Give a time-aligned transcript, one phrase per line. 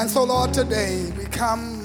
[0.00, 1.82] And so, Lord, today we come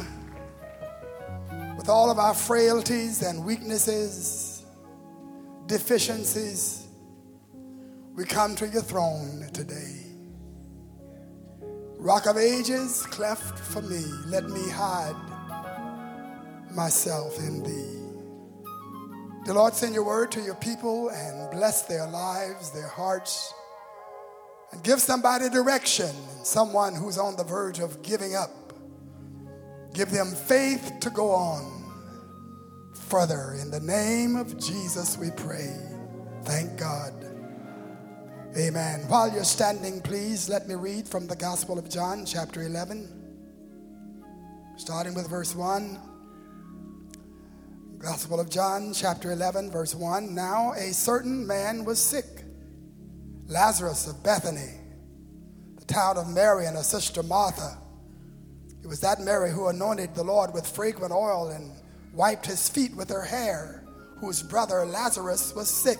[1.75, 4.63] with all of our frailties and weaknesses,
[5.65, 6.87] deficiencies.
[8.15, 9.99] We come to your throne today.
[11.97, 15.13] Rock of ages, cleft for me, let me hide
[16.71, 17.99] myself in thee.
[19.45, 23.53] The Lord send your word to your people and bless their lives, their hearts,
[24.71, 28.51] and give somebody direction, someone who's on the verge of giving up.
[29.93, 31.85] Give them faith to go on
[32.93, 33.55] further.
[33.61, 35.73] In the name of Jesus, we pray.
[36.43, 37.13] Thank God.
[38.57, 39.01] Amen.
[39.07, 43.09] While you're standing, please let me read from the Gospel of John, chapter 11,
[44.77, 45.99] starting with verse 1.
[47.97, 50.35] Gospel of John, chapter 11, verse 1.
[50.35, 52.34] Now a certain man was sick,
[53.47, 54.73] Lazarus of Bethany,
[55.77, 57.77] the town of Mary and her sister Martha.
[58.83, 61.71] It was that Mary who anointed the Lord with fragrant oil and
[62.13, 63.83] wiped his feet with her hair,
[64.19, 65.99] whose brother Lazarus was sick.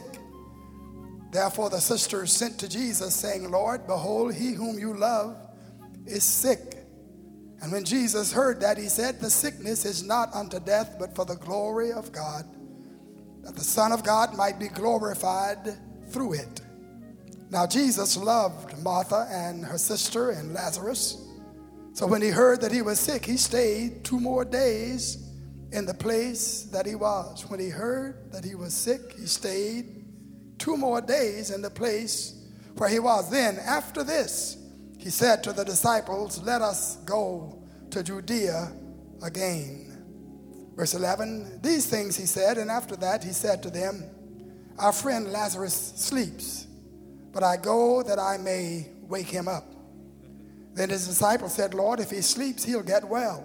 [1.32, 5.38] Therefore the sisters sent to Jesus, saying, Lord, behold, he whom you love
[6.06, 6.78] is sick.
[7.62, 11.26] And when Jesus heard that, he said, The sickness is not unto death, but for
[11.26, 12.46] the glory of God,
[13.44, 15.78] that the Son of God might be glorified
[16.10, 16.62] through it.
[17.56, 21.26] Now Jesus loved Martha and her sister and Lazarus.
[21.94, 25.32] So when he heard that he was sick, he stayed two more days
[25.72, 27.50] in the place that he was.
[27.50, 30.04] When he heard that he was sick, he stayed
[30.58, 32.44] two more days in the place
[32.76, 33.30] where he was.
[33.30, 34.58] Then, after this,
[35.00, 38.74] he said to the disciples, Let us go to Judea
[39.24, 40.74] again.
[40.76, 44.04] Verse 11, these things he said, and after that he said to them,
[44.78, 46.68] Our friend Lazarus sleeps,
[47.36, 49.72] but I go that I may wake him up.
[50.74, 53.44] Then his disciples said, Lord, if he sleeps, he'll get well.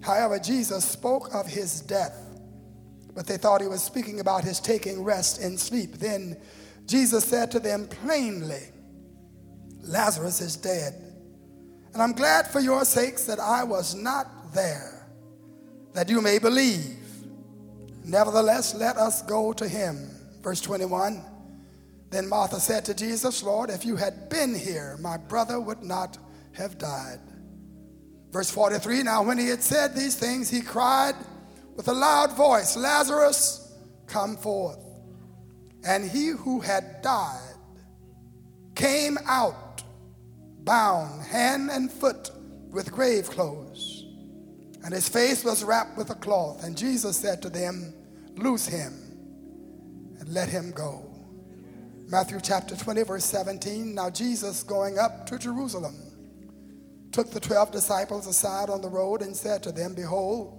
[0.00, 2.28] However, Jesus spoke of his death
[3.18, 5.94] but they thought he was speaking about his taking rest in sleep.
[5.94, 6.36] Then
[6.86, 8.62] Jesus said to them plainly,
[9.80, 10.94] Lazarus is dead.
[11.92, 15.04] And I'm glad for your sakes that I was not there,
[15.94, 16.96] that you may believe.
[18.04, 20.08] Nevertheless, let us go to him.
[20.40, 21.20] Verse 21
[22.10, 26.16] Then Martha said to Jesus, Lord, if you had been here, my brother would not
[26.52, 27.20] have died.
[28.30, 31.14] Verse 43 Now, when he had said these things, he cried
[31.76, 33.72] with a loud voice, Lazarus,
[34.06, 34.84] come forth.
[35.84, 37.54] And he who had died
[38.74, 39.82] came out,
[40.64, 42.30] bound hand and foot
[42.70, 44.04] with grave clothes,
[44.84, 46.64] and his face was wrapped with a cloth.
[46.64, 47.94] And Jesus said to them,
[48.34, 48.94] Loose him
[50.20, 51.07] and let him go.
[52.10, 53.94] Matthew chapter 20, verse 17.
[53.94, 55.94] Now Jesus, going up to Jerusalem,
[57.12, 60.54] took the twelve disciples aside on the road and said to them, Behold,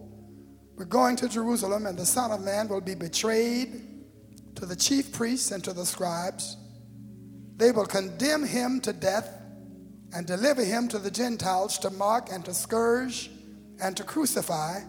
[0.75, 3.81] we're going to Jerusalem, and the Son of Man will be betrayed
[4.57, 6.55] to the chief priests and to the scribes.
[7.57, 9.41] They will condemn him to death
[10.13, 13.31] and deliver him to the Gentiles to mock and to scourge
[13.81, 14.81] and to crucify.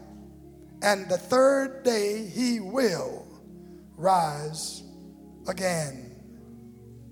[0.83, 3.27] And the third day he will
[3.97, 4.83] rise
[5.49, 6.10] again.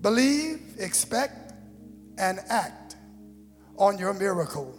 [0.01, 1.53] Believe, expect,
[2.17, 2.95] and act
[3.77, 4.77] on your miracle.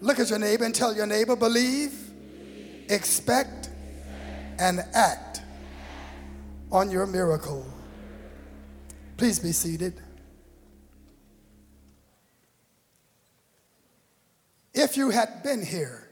[0.00, 1.92] Look at your neighbor and tell your neighbor, believe,
[2.88, 3.70] expect,
[4.58, 5.42] and act
[6.72, 7.66] on your miracle.
[9.16, 10.00] Please be seated.
[14.72, 16.08] If you had been here,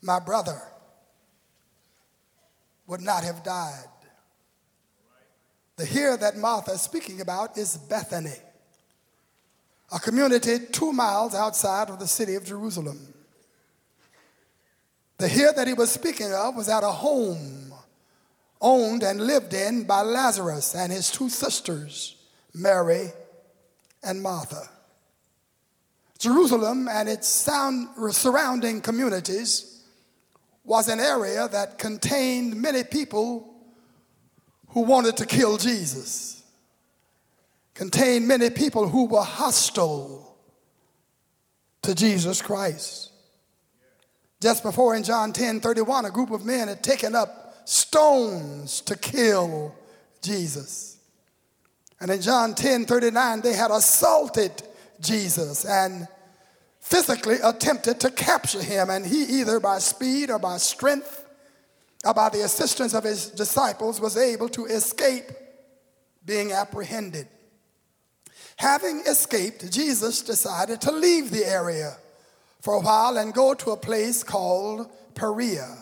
[0.00, 0.60] my brother
[2.86, 3.84] would not have died.
[5.76, 8.32] The here that Martha is speaking about is Bethany,
[9.92, 13.12] a community two miles outside of the city of Jerusalem.
[15.18, 17.74] The here that he was speaking of was at a home
[18.60, 22.16] owned and lived in by Lazarus and his two sisters,
[22.54, 23.12] Mary
[24.02, 24.70] and Martha.
[26.18, 29.82] Jerusalem and its surrounding communities
[30.64, 33.55] was an area that contained many people
[34.76, 36.42] who wanted to kill Jesus,
[37.72, 40.36] contained many people who were hostile
[41.80, 43.10] to Jesus Christ.
[44.38, 48.98] Just before in John 10 31, a group of men had taken up stones to
[48.98, 49.74] kill
[50.20, 50.98] Jesus.
[51.98, 54.62] And in John 10 39, they had assaulted
[55.00, 56.06] Jesus and
[56.80, 58.90] physically attempted to capture him.
[58.90, 61.25] And he, either by speed or by strength
[62.14, 65.30] by the assistance of his disciples, was able to escape
[66.24, 67.28] being apprehended.
[68.56, 71.96] Having escaped, Jesus decided to leave the area
[72.60, 75.76] for a while and go to a place called Perea.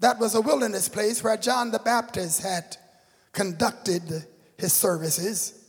[0.00, 2.76] That was a wilderness place where John the Baptist had
[3.32, 4.26] conducted
[4.58, 5.64] his services.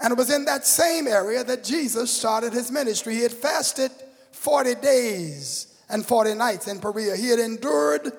[0.00, 3.14] And it was in that same area that Jesus started his ministry.
[3.14, 3.92] He had fasted
[4.32, 7.16] 40 days and 40 nights in Perea.
[7.16, 8.12] He had endured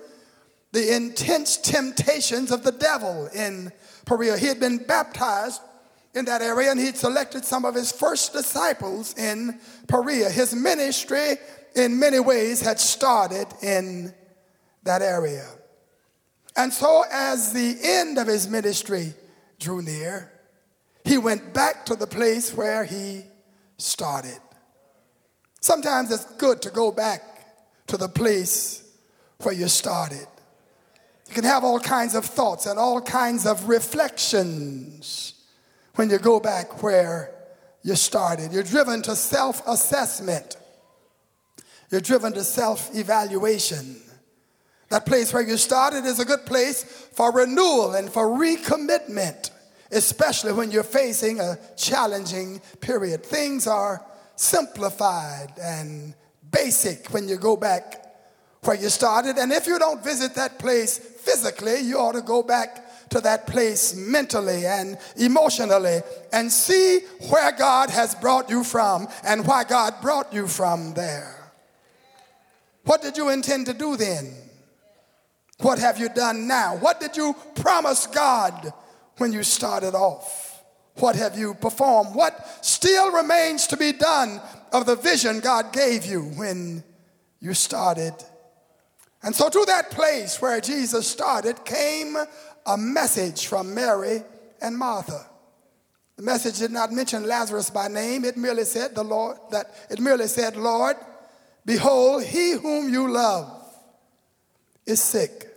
[0.76, 3.72] the intense temptations of the devil in
[4.06, 4.38] Perea.
[4.38, 5.62] He had been baptized
[6.14, 9.58] in that area and he'd selected some of his first disciples in
[9.88, 10.30] Perea.
[10.30, 11.36] His ministry,
[11.78, 14.14] in many ways, had started in
[14.84, 15.48] that area.
[16.58, 19.14] And so, as the end of his ministry
[19.60, 20.30] drew near,
[21.06, 23.24] he went back to the place where he
[23.78, 24.40] started.
[25.62, 27.22] Sometimes it's good to go back
[27.88, 28.84] to the place
[29.40, 30.28] where you started.
[31.28, 35.34] You can have all kinds of thoughts and all kinds of reflections
[35.96, 37.32] when you go back where
[37.84, 38.52] you started.
[38.52, 40.58] You're driven to self assessment,
[41.90, 44.02] you're driven to self evaluation.
[44.90, 49.50] That place where you started is a good place for renewal and for recommitment,
[49.92, 53.26] especially when you're facing a challenging period.
[53.26, 54.06] Things are
[54.36, 56.14] simplified and
[56.52, 58.06] basic when you go back
[58.64, 59.38] where you started.
[59.38, 63.48] And if you don't visit that place physically, you ought to go back to that
[63.48, 66.02] place mentally and emotionally
[66.32, 67.00] and see
[67.30, 71.52] where God has brought you from and why God brought you from there.
[72.84, 74.34] What did you intend to do then?
[75.60, 76.78] What have you done now?
[76.78, 78.74] What did you promise God
[79.18, 80.64] when you started off?
[80.96, 82.16] What have you performed?
[82.16, 86.84] What still remains to be done of the vision God gave you when
[87.40, 88.14] you started?
[89.26, 92.16] And so, to that place where Jesus started came
[92.68, 94.22] a message from Mary
[94.62, 95.26] and Martha.
[96.16, 98.24] The message did not mention Lazarus by name.
[98.24, 100.96] It merely said, the Lord, that it merely said, Lord,
[101.66, 103.52] behold, he whom you love
[104.86, 105.48] is sick.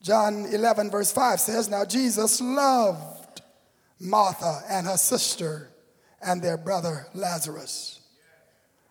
[0.00, 3.42] John 11, verse 5 says, Now Jesus loved
[3.98, 5.70] Martha and her sister
[6.22, 7.97] and their brother Lazarus.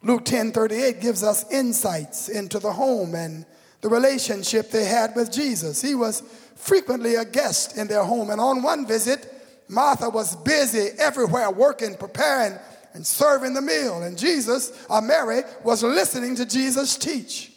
[0.03, 3.45] Luke 10 38 gives us insights into the home and
[3.81, 5.81] the relationship they had with Jesus.
[5.81, 6.21] He was
[6.55, 9.33] frequently a guest in their home, and on one visit,
[9.67, 12.57] Martha was busy everywhere working, preparing,
[12.93, 14.01] and serving the meal.
[14.01, 17.51] And Jesus, or Mary, was listening to Jesus teach.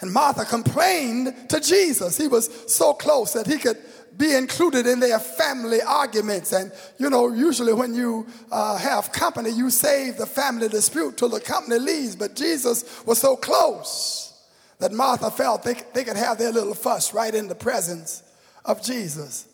[0.00, 2.16] And Martha complained to Jesus.
[2.16, 3.78] He was so close that he could
[4.18, 6.52] be included in their family arguments.
[6.52, 11.28] And, you know, usually when you uh, have company, you save the family dispute till
[11.28, 12.16] the company leaves.
[12.16, 14.34] But Jesus was so close
[14.80, 18.24] that Martha felt they, they could have their little fuss right in the presence
[18.64, 19.46] of Jesus.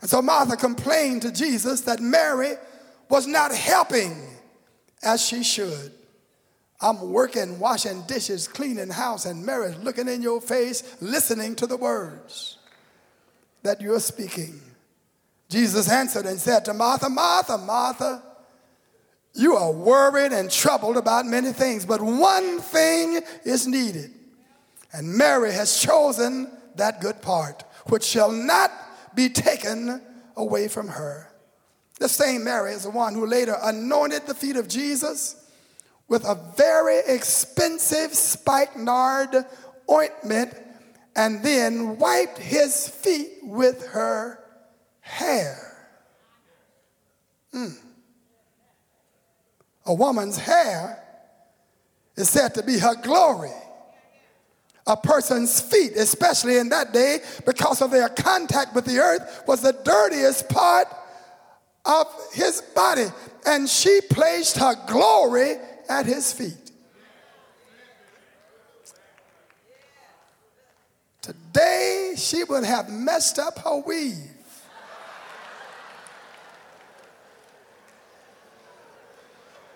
[0.00, 2.52] And so Martha complained to Jesus that Mary
[3.08, 4.28] was not helping
[5.02, 5.92] as she should.
[6.80, 11.76] I'm working, washing dishes, cleaning house, and Mary's looking in your face, listening to the
[11.76, 12.58] words
[13.64, 14.60] that you're speaking.
[15.48, 18.22] Jesus answered and said to Martha, Martha, Martha,
[19.34, 24.12] you are worried and troubled about many things, but one thing is needed.
[24.92, 28.70] And Mary has chosen that good part, which shall not
[29.14, 30.00] be taken
[30.36, 31.32] away from her.
[31.98, 35.36] The same Mary is the one who later anointed the feet of Jesus
[36.06, 39.46] with a very expensive spikenard
[39.90, 40.54] ointment
[41.16, 44.38] and then wiped his feet with her
[45.00, 45.76] hair.
[47.52, 47.76] Mm.
[49.86, 51.02] A woman's hair
[52.16, 53.52] is said to be her glory.
[54.86, 59.62] A person's feet, especially in that day, because of their contact with the earth, was
[59.62, 60.88] the dirtiest part
[61.84, 63.06] of his body.
[63.46, 65.56] And she placed her glory
[65.88, 66.63] at his feet.
[71.54, 74.16] Today, she would have messed up her weave.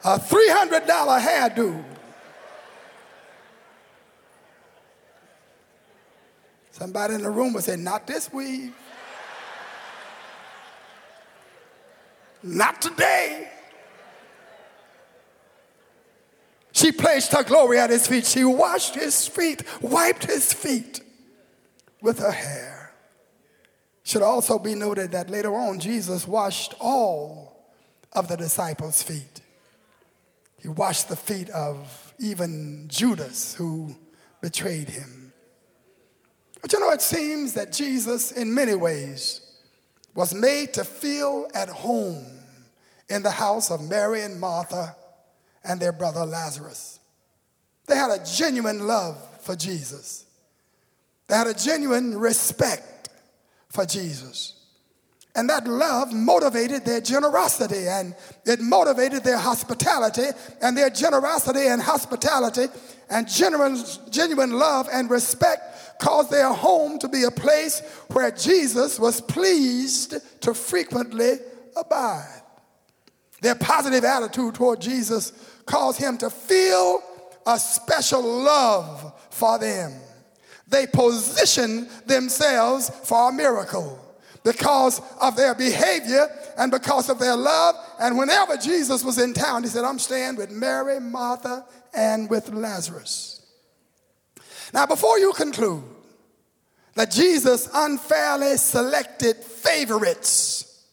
[0.05, 0.87] A $300
[1.21, 1.85] hairdo.
[6.73, 8.75] Somebody in the room would say, Not this weave.
[12.43, 13.51] Not today.
[16.73, 18.27] She placed her glory at his feet.
[18.27, 21.03] She washed his feet, wiped his feet
[22.01, 22.93] with her hair.
[24.03, 27.67] Should also be noted that later on, Jesus washed all
[28.13, 29.43] of the disciples' feet.
[30.61, 33.95] He washed the feet of even Judas, who
[34.41, 35.33] betrayed him.
[36.61, 39.41] But you know, it seems that Jesus, in many ways,
[40.15, 42.27] was made to feel at home
[43.09, 44.97] in the house of Mary and Martha
[45.65, 46.99] and their brother Lazarus.
[47.87, 50.25] They had a genuine love for Jesus.
[51.29, 53.11] They had a genuine respect
[53.69, 54.55] for Jesus.
[55.37, 60.27] And that love motivated their generosity and it motivated their hospitality
[60.61, 62.67] and their generosity and hospitality
[63.09, 63.79] and genuine,
[64.11, 70.15] genuine love and respect caused their home to be a place where Jesus was pleased
[70.41, 71.35] to frequently
[71.77, 72.43] abide.
[73.41, 75.33] Their positive attitude toward Jesus
[75.67, 77.01] caused him to feel
[77.47, 79.93] a special love for them.
[80.69, 83.99] They positioned themselves for a miracle
[84.45, 87.75] because of their behavior and because of their love.
[88.01, 92.51] And whenever Jesus was in town, he said, I'm staying with Mary, Martha, and with
[92.51, 93.47] Lazarus.
[94.73, 95.83] Now, before you conclude
[96.95, 100.85] that Jesus unfairly selected favorites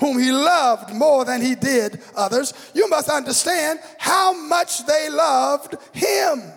[0.00, 5.74] whom he loved more than he did others, you must understand how much they loved
[5.92, 6.52] him.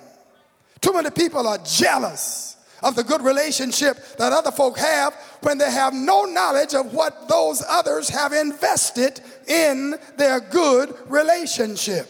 [0.81, 5.69] Too many people are jealous of the good relationship that other folk have when they
[5.69, 12.09] have no knowledge of what those others have invested in their good relationship.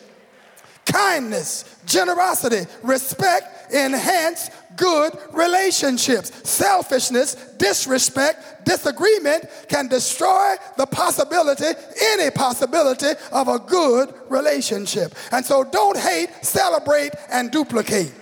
[0.86, 6.50] Kindness, generosity, respect enhance good relationships.
[6.50, 11.66] Selfishness, disrespect, disagreement can destroy the possibility,
[12.02, 15.14] any possibility of a good relationship.
[15.32, 18.14] And so don't hate, celebrate, and duplicate.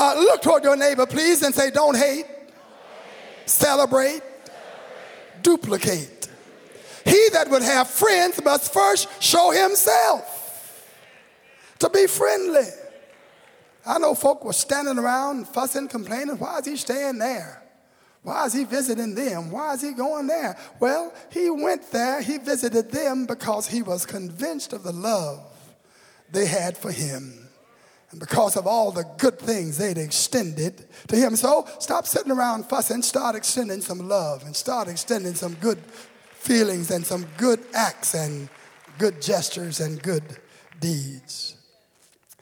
[0.00, 2.24] Uh, look toward your neighbor, please, and say, Don't hate,
[3.44, 4.22] celebrate,
[5.42, 6.30] duplicate.
[7.04, 10.88] He that would have friends must first show himself
[11.80, 12.68] to be friendly.
[13.84, 17.62] I know folk were standing around fussing, complaining, why is he staying there?
[18.22, 19.50] Why is he visiting them?
[19.50, 20.56] Why is he going there?
[20.78, 25.42] Well, he went there, he visited them because he was convinced of the love
[26.30, 27.49] they had for him
[28.10, 31.36] and because of all the good things they'd extended to him.
[31.36, 36.90] So stop sitting around fussing, start extending some love and start extending some good feelings
[36.90, 38.48] and some good acts and
[38.98, 40.24] good gestures and good
[40.80, 41.56] deeds.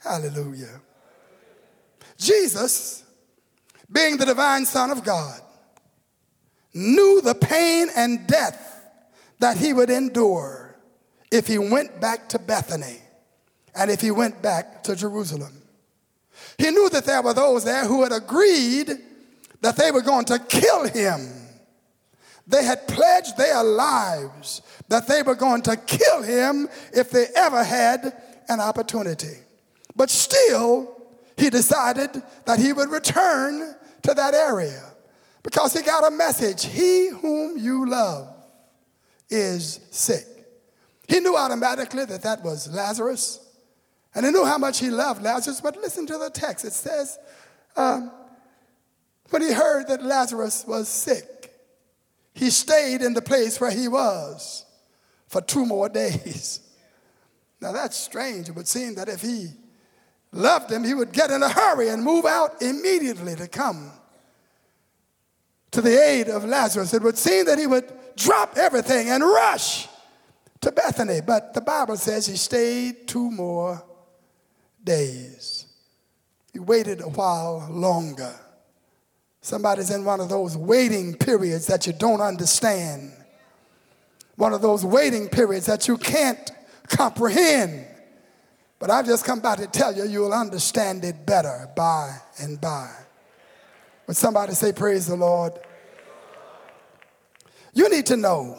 [0.03, 0.81] Hallelujah.
[2.17, 3.03] Jesus,
[3.91, 5.39] being the divine Son of God,
[6.73, 8.65] knew the pain and death
[9.39, 10.75] that he would endure
[11.31, 12.97] if he went back to Bethany
[13.75, 15.58] and if he went back to Jerusalem.
[16.57, 18.91] He knew that there were those there who had agreed
[19.61, 21.27] that they were going to kill him.
[22.47, 27.63] They had pledged their lives that they were going to kill him if they ever
[27.63, 28.13] had
[28.47, 29.37] an opportunity.
[29.95, 30.95] But still,
[31.37, 34.83] he decided that he would return to that area
[35.43, 38.27] because he got a message He whom you love
[39.29, 40.25] is sick.
[41.07, 43.39] He knew automatically that that was Lazarus.
[44.15, 46.65] And he knew how much he loved Lazarus, but listen to the text.
[46.65, 47.19] It says,
[47.75, 48.11] um,
[49.29, 51.53] when he heard that Lazarus was sick,
[52.33, 54.65] he stayed in the place where he was
[55.27, 56.61] for two more days.
[57.61, 58.49] Now that's strange.
[58.49, 59.49] It would seem that if he
[60.31, 63.91] loved him, he would get in a hurry and move out immediately to come
[65.71, 66.93] to the aid of Lazarus.
[66.93, 69.87] It would seem that he would drop everything and rush
[70.61, 71.21] to Bethany.
[71.21, 73.83] But the Bible says he stayed two more
[74.83, 75.65] days.
[76.53, 78.33] He waited a while longer.
[79.41, 83.13] Somebody's in one of those waiting periods that you don't understand,
[84.35, 86.51] one of those waiting periods that you can't
[86.87, 87.85] comprehend.
[88.79, 92.89] But I've just come by to tell you, you'll understand it better by and by.
[94.07, 95.53] Would somebody say, Praise the Lord?
[97.73, 98.57] You need to know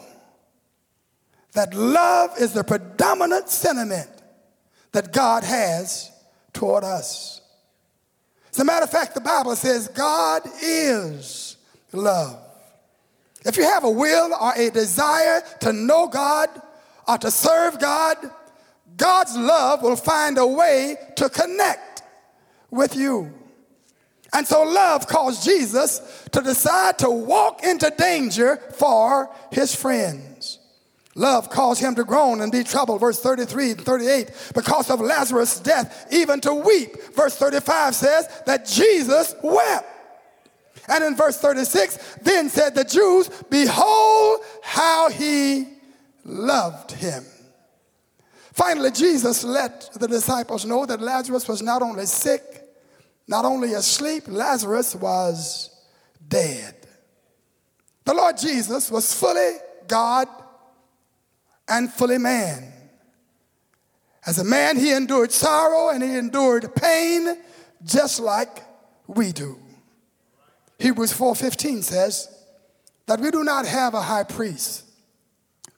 [1.52, 4.08] that love is the predominant sentiment
[4.92, 6.10] that God has
[6.52, 7.40] toward us.
[8.52, 11.56] As a matter of fact, the Bible says God is
[11.92, 12.38] love.
[13.44, 16.48] If you have a will or a desire to know God
[17.08, 18.16] or to serve God,
[18.96, 22.02] God's love will find a way to connect
[22.70, 23.32] with you.
[24.32, 30.29] And so love caused Jesus to decide to walk into danger for his friends.
[31.16, 35.58] Love caused him to groan and be troubled, verse 33 and 38, because of Lazarus'
[35.58, 36.96] death, even to weep.
[37.14, 39.86] Verse 35 says that Jesus wept.
[40.88, 45.66] And in verse 36, then said the Jews, Behold how he
[46.24, 47.24] loved him.
[48.52, 52.42] Finally, Jesus let the disciples know that Lazarus was not only sick,
[53.26, 55.70] not only asleep, Lazarus was
[56.28, 56.74] dead.
[58.04, 60.28] The Lord Jesus was fully God
[61.70, 62.72] and fully man.
[64.26, 67.36] As a man, he endured sorrow and he endured pain
[67.82, 68.62] just like
[69.06, 69.58] we do.
[70.78, 72.28] Hebrews 4:15 says
[73.06, 74.84] that we do not have a high priest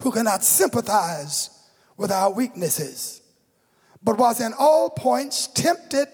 [0.00, 1.50] who cannot sympathize
[1.96, 3.20] with our weaknesses,
[4.02, 6.08] but was in all points tempted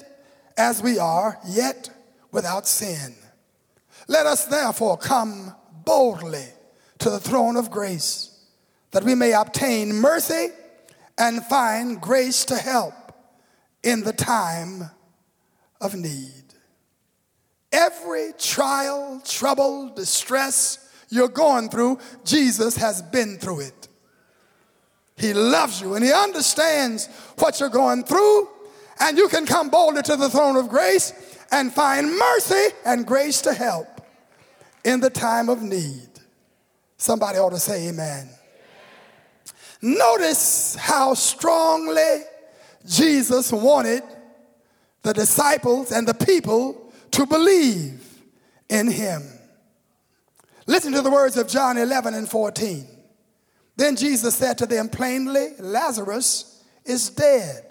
[0.57, 1.89] as we are, yet
[2.31, 3.15] without sin.
[4.09, 5.55] Let us therefore come
[5.85, 6.47] boldly
[6.99, 8.28] to the throne of grace
[8.91, 10.49] that we may obtain mercy
[11.19, 12.95] and find grace to help
[13.83, 14.91] in the time
[15.81, 16.45] of need.
[17.73, 23.89] Every trial, trouble, distress you're going through, Jesus has been through it.
[25.17, 28.49] He loves you and He understands what you're going through,
[29.01, 31.13] and you can come boldly to the throne of grace
[31.51, 34.01] and find mercy and grace to help
[34.85, 36.09] in the time of need.
[36.97, 38.29] Somebody ought to say, Amen.
[39.81, 42.23] Notice how strongly
[42.87, 44.03] Jesus wanted
[45.03, 48.05] the disciples and the people to believe
[48.69, 49.23] in him.
[50.67, 52.87] Listen to the words of John 11 and 14.
[53.77, 57.65] Then Jesus said to them plainly, Lazarus is dead.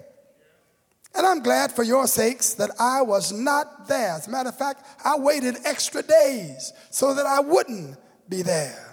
[1.14, 4.14] And I'm glad for your sakes that I was not there.
[4.14, 7.98] As a matter of fact, I waited extra days so that I wouldn't
[8.30, 8.87] be there.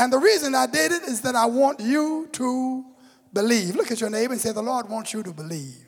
[0.00, 2.86] And the reason I did it is that I want you to
[3.34, 3.76] believe.
[3.76, 5.84] Look at your neighbor and say, The Lord wants you to believe.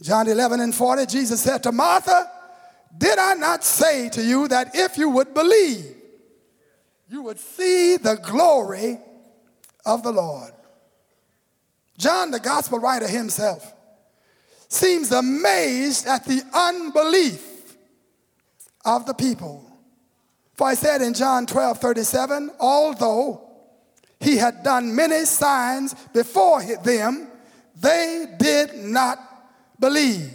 [0.00, 2.30] John 11 and 40, Jesus said to Martha,
[2.96, 5.94] Did I not say to you that if you would believe,
[7.10, 8.98] you would see the glory
[9.84, 10.52] of the Lord?
[11.98, 13.74] John, the gospel writer himself,
[14.68, 17.76] seems amazed at the unbelief
[18.86, 19.65] of the people.
[20.56, 23.42] For I said in John 12 37, although
[24.20, 27.28] he had done many signs before them,
[27.78, 29.18] they did not
[29.78, 30.32] believe.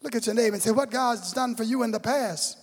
[0.00, 2.58] Look at your neighbor and say, What God's done for you in the past,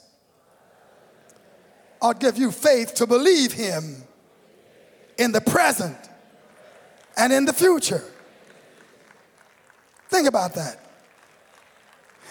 [2.01, 4.03] I'll give you faith to believe him
[5.17, 5.97] in the present
[7.17, 8.03] and in the future.
[10.09, 10.84] Think about that.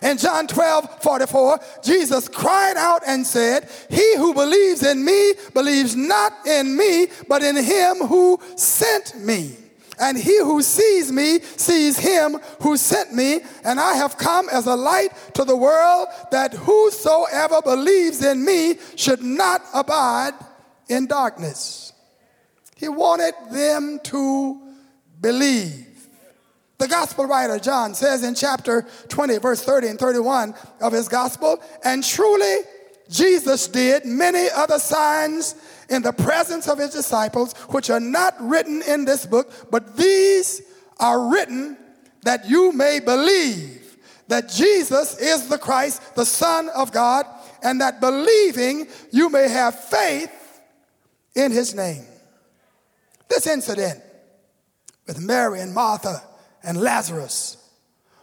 [0.05, 5.97] In John 12, 44, Jesus cried out and said, He who believes in me believes
[5.97, 9.57] not in me, but in him who sent me.
[9.99, 13.41] And he who sees me sees him who sent me.
[13.65, 18.77] And I have come as a light to the world that whosoever believes in me
[18.97, 20.35] should not abide
[20.87, 21.95] in darkness.
[22.77, 24.61] He wanted them to
[25.19, 25.94] believe.
[26.85, 31.63] The gospel writer John says in chapter 20, verse 30 and 31 of his gospel,
[31.83, 32.57] and truly
[33.09, 35.55] Jesus did many other signs
[35.89, 40.61] in the presence of his disciples, which are not written in this book, but these
[41.01, 41.79] are written
[42.25, 43.97] that you may believe
[44.29, 47.25] that Jesus is the Christ, the Son of God,
[47.63, 50.61] and that believing you may have faith
[51.35, 52.05] in his name.
[53.31, 54.03] This incident
[55.07, 56.23] with Mary and Martha
[56.65, 57.57] and Lazarus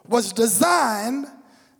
[0.07, 1.27] was designed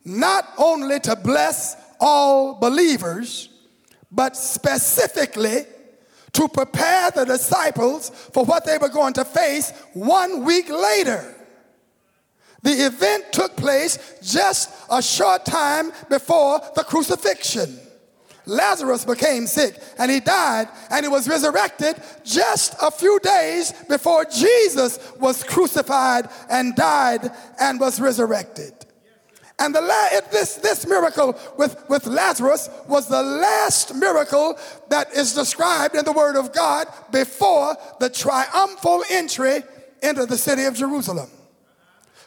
[0.06, 3.50] not only to bless all believers,
[4.12, 5.66] but specifically
[6.34, 11.36] to prepare the disciples for what they were going to face one week later.
[12.64, 17.80] The event took place just a short time before the crucifixion.
[18.46, 24.26] Lazarus became sick and he died and he was resurrected just a few days before
[24.26, 28.74] Jesus was crucified and died and was resurrected.
[29.60, 34.58] And the la- this, this miracle with, with Lazarus was the last miracle
[34.90, 39.62] that is described in the Word of God before the triumphal entry
[40.02, 41.30] into the city of Jerusalem.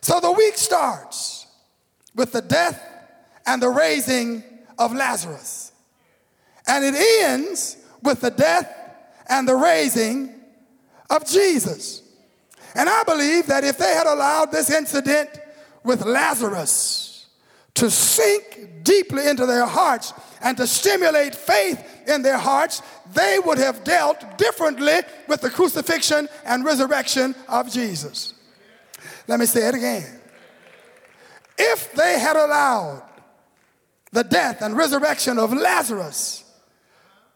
[0.01, 1.47] So the week starts
[2.15, 2.81] with the death
[3.47, 4.45] and the raising
[4.79, 5.64] of Lazarus.
[6.67, 8.75] And it ends with the death
[9.29, 10.35] and the raising
[11.11, 12.03] of Jesus.
[12.75, 15.31] And I believe that if they had allowed this incident
[15.85, 17.27] with Lazarus
[17.75, 23.59] to sink deeply into their hearts and to stimulate faith in their hearts, they would
[23.59, 28.35] have dealt differently with the crucifixion and resurrection of Jesus.
[29.27, 30.21] Let me say it again.
[31.57, 33.03] If they had allowed
[34.13, 36.44] the death and resurrection of Lazarus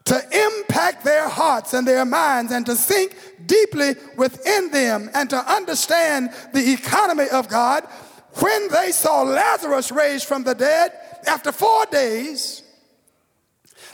[0.05, 5.37] to impact their hearts and their minds and to sink deeply within them and to
[5.37, 7.83] understand the economy of God,
[8.35, 10.93] when they saw Lazarus raised from the dead
[11.27, 12.63] after four days,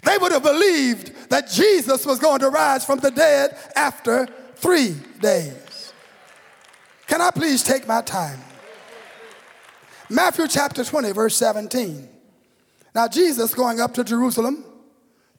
[0.03, 4.95] they would have believed that Jesus was going to rise from the dead after three
[5.19, 5.93] days.
[7.07, 8.39] Can I please take my time?
[10.09, 12.07] Matthew chapter 20, verse 17.
[12.93, 14.63] Now, Jesus going up to Jerusalem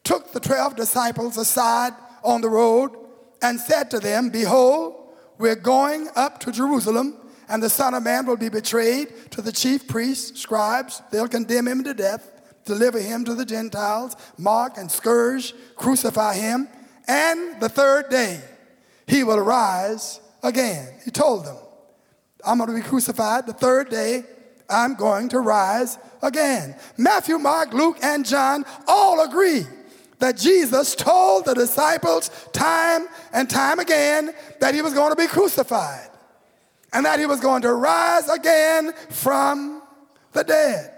[0.07, 1.93] took the 12 disciples aside
[2.23, 2.93] on the road
[3.43, 4.95] and said to them, Behold,
[5.37, 7.17] we're going up to Jerusalem,
[7.49, 11.03] and the Son of Man will be betrayed to the chief priests, scribes.
[11.11, 12.31] They'll condemn him to death,
[12.65, 16.69] deliver him to the Gentiles, mock and scourge, crucify him,
[17.09, 18.41] and the third day
[19.09, 20.89] he will rise again.
[21.05, 21.57] He told them,
[22.47, 23.47] I'm going to be crucified.
[23.47, 24.23] The third day
[24.71, 26.77] I'm going to rise again.
[26.97, 29.65] Matthew, Mark, Luke, and John all agree
[30.19, 35.27] that Jesus told the disciples time and time again that he was going to be
[35.27, 36.09] crucified
[36.93, 39.83] and that he was going to rise again from
[40.33, 40.93] the dead.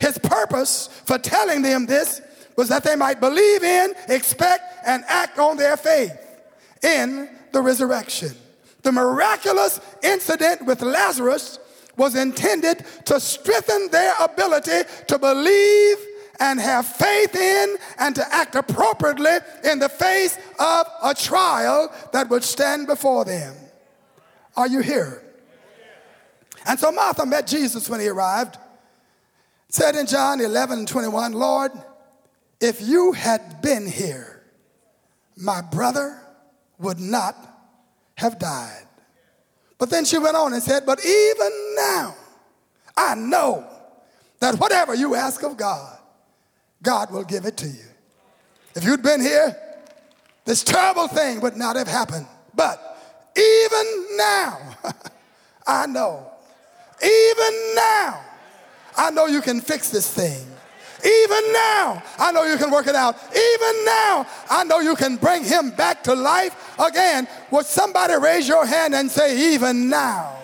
[0.00, 2.20] His purpose for telling them this
[2.56, 6.16] was that they might believe in, expect, and act on their faith
[6.82, 8.30] in the resurrection.
[8.82, 11.58] The miraculous incident with Lazarus
[11.96, 15.96] was intended to strengthen their ability to believe
[16.40, 22.28] and have faith in and to act appropriately in the face of a trial that
[22.28, 23.54] would stand before them.
[24.56, 25.22] Are you here?
[26.66, 28.58] And so Martha met Jesus when he arrived.
[29.68, 31.72] Said in John 11 and 21, Lord,
[32.60, 34.42] if you had been here,
[35.36, 36.20] my brother
[36.78, 37.36] would not
[38.16, 38.86] have died.
[39.78, 42.14] But then she went on and said, But even now,
[42.96, 43.66] I know
[44.40, 45.93] that whatever you ask of God,
[46.82, 47.84] God will give it to you.
[48.74, 49.56] If you'd been here,
[50.44, 52.26] this terrible thing would not have happened.
[52.54, 52.80] But
[53.36, 54.76] even now,
[55.66, 56.30] I know,
[57.02, 58.20] even now,
[58.96, 60.46] I know you can fix this thing.
[61.04, 63.16] Even now, I know you can work it out.
[63.28, 67.28] Even now, I know you can bring him back to life again.
[67.50, 70.38] Would somebody raise your hand and say, Even now?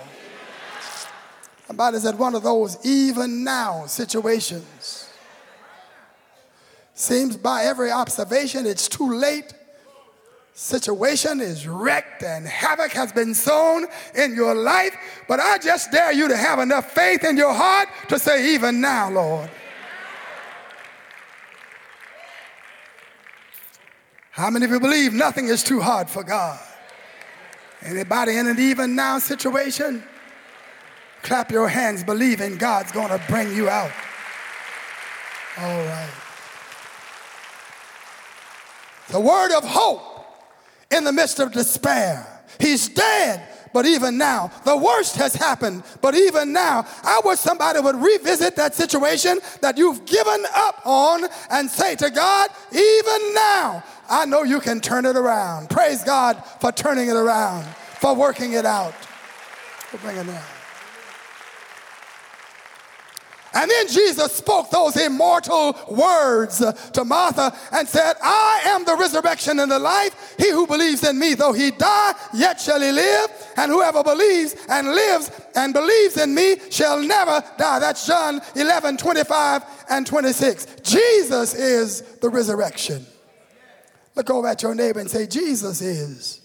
[1.67, 5.00] Somebody's at one of those even now situations.
[7.01, 9.55] Seems by every observation it's too late.
[10.53, 14.95] Situation is wrecked and havoc has been sown in your life,
[15.27, 18.83] but I just dare you to have enough faith in your heart to say, Even
[18.83, 19.51] now, Lord.
[24.33, 26.61] How many of you believe nothing is too hard for God?
[27.81, 30.05] Anybody in an even now situation?
[31.23, 33.91] Clap your hands, believing God's going to bring you out.
[35.57, 36.30] All right.
[39.11, 40.03] The word of hope
[40.91, 42.27] in the midst of despair.
[42.59, 47.81] He's dead, but even now, the worst has happened, but even now, I wish somebody
[47.81, 53.85] would revisit that situation that you've given up on and say to God, even now,
[54.09, 55.71] I know you can turn it around.
[55.71, 57.65] Praise God for turning it around,
[58.01, 58.95] for working it out.
[59.91, 60.60] For bringing it
[63.53, 66.59] and then Jesus spoke those immortal words
[66.93, 70.35] to Martha and said, I am the resurrection and the life.
[70.39, 73.31] He who believes in me, though he die, yet shall he live.
[73.57, 77.81] And whoever believes and lives and believes in me shall never die.
[77.81, 80.67] That's John 11, 25 and 26.
[80.83, 83.05] Jesus is the resurrection.
[84.15, 86.41] Look over at your neighbor and say, Jesus is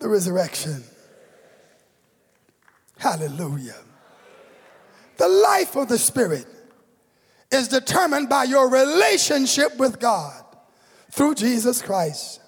[0.00, 0.82] the resurrection.
[2.98, 3.83] Hallelujah.
[5.16, 6.46] The life of the Spirit
[7.50, 10.44] is determined by your relationship with God
[11.10, 12.40] through Jesus Christ.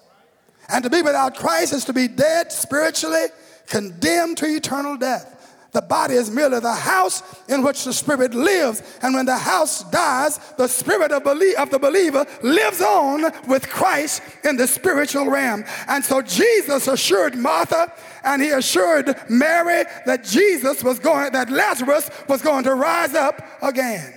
[0.69, 3.27] And to be without Christ is to be dead spiritually,
[3.67, 5.36] condemned to eternal death.
[5.73, 8.81] The body is merely the house in which the spirit lives.
[9.01, 13.69] And when the house dies, the spirit of, belie- of the believer lives on with
[13.69, 15.65] Christ in the spiritual realm.
[15.87, 17.91] And so Jesus assured Martha
[18.23, 23.41] and he assured Mary that Jesus was going, that Lazarus was going to rise up
[23.61, 24.13] again.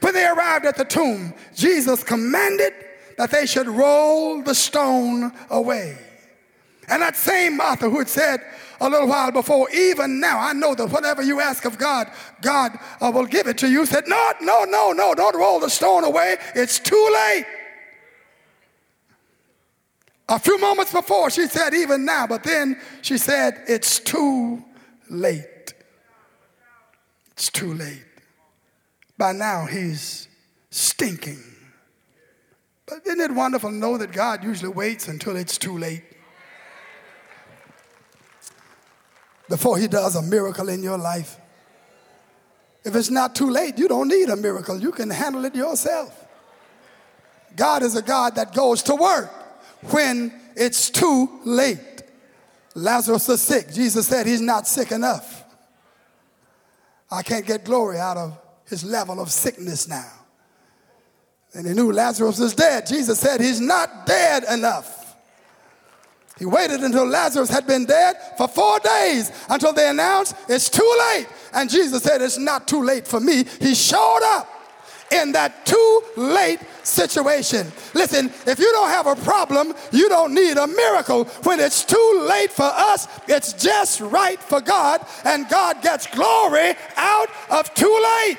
[0.00, 2.72] When they arrived at the tomb, Jesus commanded
[3.16, 5.98] that they should roll the stone away.
[6.88, 8.40] And that same Martha who had said,
[8.80, 12.10] a little while before, even now, I know that whatever you ask of God,
[12.40, 13.86] God uh, will give it to you.
[13.86, 16.36] Said, No, no, no, no, don't roll the stone away.
[16.54, 17.46] It's too late.
[20.28, 24.64] A few moments before, she said, Even now, but then she said, It's too
[25.10, 25.74] late.
[27.32, 28.04] It's too late.
[29.18, 30.28] By now, he's
[30.70, 31.42] stinking.
[32.86, 36.04] But isn't it wonderful to know that God usually waits until it's too late?
[39.48, 41.38] Before he does a miracle in your life.
[42.84, 44.78] If it's not too late, you don't need a miracle.
[44.78, 46.26] You can handle it yourself.
[47.56, 49.30] God is a God that goes to work
[49.90, 52.02] when it's too late.
[52.74, 53.72] Lazarus is sick.
[53.72, 55.44] Jesus said he's not sick enough.
[57.10, 60.10] I can't get glory out of his level of sickness now.
[61.54, 62.86] And he knew Lazarus is dead.
[62.86, 65.03] Jesus said he's not dead enough.
[66.38, 70.96] He waited until Lazarus had been dead for four days until they announced it's too
[71.10, 71.28] late.
[71.52, 73.44] And Jesus said, It's not too late for me.
[73.60, 74.48] He showed up
[75.12, 77.70] in that too late situation.
[77.94, 81.24] Listen, if you don't have a problem, you don't need a miracle.
[81.44, 86.74] When it's too late for us, it's just right for God, and God gets glory
[86.96, 88.38] out of too late.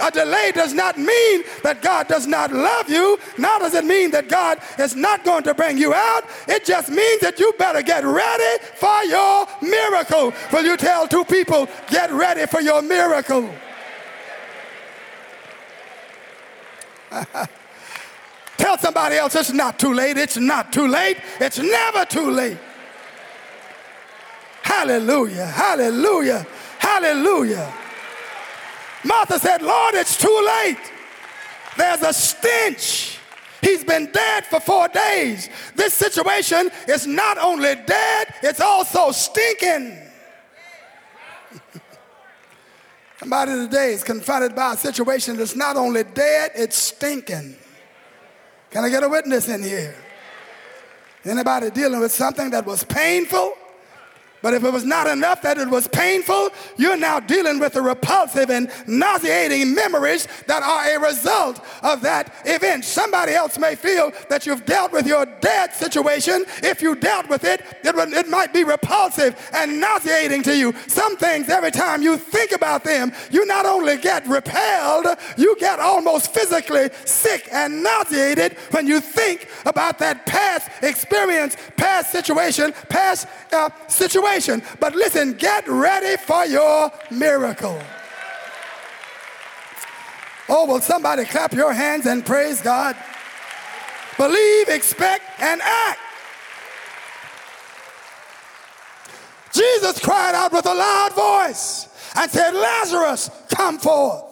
[0.00, 4.10] A delay does not mean that God does not love you, nor does it mean
[4.10, 6.24] that God is not going to bring you out.
[6.48, 10.32] It just means that you better get ready for your miracle.
[10.52, 13.48] Will you tell two people, get ready for your miracle?
[18.56, 20.16] Tell somebody else it's not too late.
[20.16, 21.18] It's not too late.
[21.40, 22.56] It's never too late.
[24.62, 25.46] Hallelujah.
[25.46, 26.46] Hallelujah.
[26.78, 27.83] Hallelujah.
[29.04, 30.78] Martha said, Lord, it's too late.
[31.76, 33.18] There's a stench.
[33.60, 35.48] He's been dead for four days.
[35.74, 39.98] This situation is not only dead, it's also stinking.
[43.20, 47.56] Somebody today is confronted by a situation that's not only dead, it's stinking.
[48.70, 49.94] Can I get a witness in here?
[51.24, 53.54] Anybody dealing with something that was painful?
[54.44, 57.80] But if it was not enough that it was painful, you're now dealing with the
[57.80, 62.84] repulsive and nauseating memories that are a result of that event.
[62.84, 66.44] Somebody else may feel that you've dealt with your dead situation.
[66.62, 70.74] If you dealt with it, it, it might be repulsive and nauseating to you.
[70.88, 75.06] Some things, every time you think about them, you not only get repelled,
[75.38, 82.12] you get almost physically sick and nauseated when you think about that past experience, past
[82.12, 84.76] situation, past uh, situation situation.
[84.80, 87.80] But listen, get ready for your miracle.
[90.48, 92.96] Oh, will somebody clap your hands and praise God?
[94.16, 96.00] Believe, expect, and act.
[99.52, 104.22] Jesus cried out with a loud voice and said, Lazarus, come forth.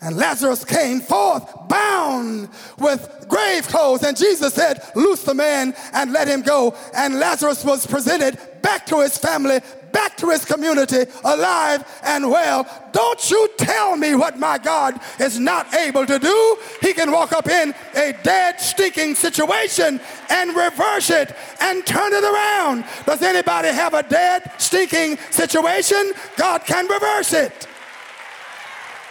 [0.00, 4.02] And Lazarus came forth bound with grave clothes.
[4.02, 6.76] And Jesus said, Loose the man and let him go.
[6.94, 9.60] And Lazarus was presented back to his family,
[9.92, 12.66] back to his community, alive and well.
[12.92, 16.56] Don't you tell me what my God is not able to do.
[16.80, 20.00] He can walk up in a dead, stinking situation
[20.30, 22.86] and reverse it and turn it around.
[23.04, 26.14] Does anybody have a dead, stinking situation?
[26.36, 27.68] God can reverse it.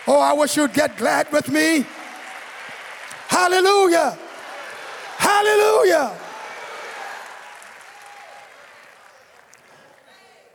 [0.07, 1.85] Oh, I wish you'd get glad with me.
[3.27, 4.17] Hallelujah.
[5.17, 6.22] Hallelujah.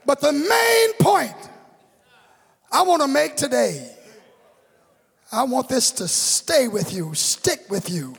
[0.08, 1.36] But the main point
[2.72, 3.94] I want to make today,
[5.30, 8.16] I want this to stay with you, stick with you.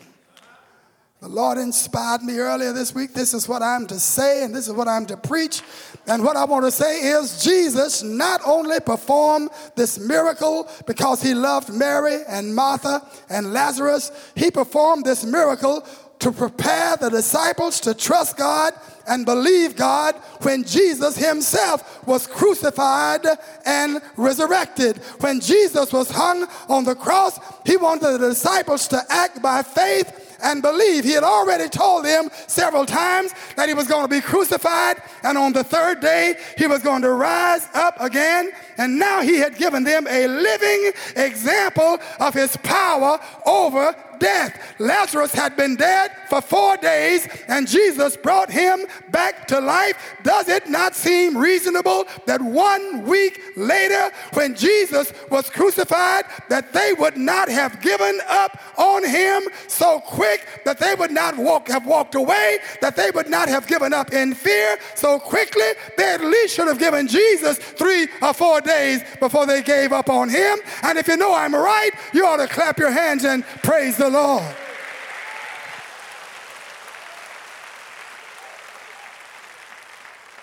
[1.19, 3.13] The Lord inspired me earlier this week.
[3.13, 5.63] This is what I'm to say, and this is what I'm to preach.
[6.07, 11.33] And what I want to say is Jesus not only performed this miracle because he
[11.33, 15.85] loved Mary and Martha and Lazarus, he performed this miracle
[16.19, 18.73] to prepare the disciples to trust God
[19.07, 23.25] and believe God when Jesus himself was crucified
[23.65, 24.97] and resurrected.
[25.19, 30.37] When Jesus was hung on the cross, he wanted the disciples to act by faith
[30.41, 31.03] and believe.
[31.03, 35.37] He had already told them several times that he was going to be crucified, and
[35.37, 38.51] on the third day, he was going to rise up again.
[38.77, 44.75] And now he had given them a living example of his power over death.
[44.79, 49.97] Lazarus had been dead for four days, and Jesus brought him back to life.
[50.23, 56.93] Does it not seem reasonable that one week later, when Jesus was crucified, that they
[56.93, 61.85] would not have given up on him so quick that they would not walk, have
[61.85, 65.69] walked away, that they would not have given up in fear so quickly?
[65.97, 70.09] They at least should have given Jesus three or four days before they gave up
[70.09, 70.59] on him.
[70.83, 74.08] And if you know I'm right, you ought to clap your hands and praise the
[74.09, 74.55] Lord.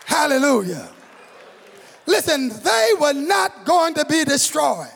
[0.05, 0.89] Hallelujah.
[2.07, 4.89] Listen, they were not going to be destroyed.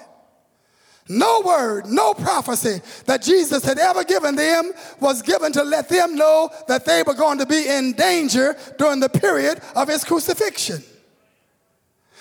[1.09, 6.15] No word, no prophecy that Jesus had ever given them was given to let them
[6.15, 10.81] know that they were going to be in danger during the period of his crucifixion.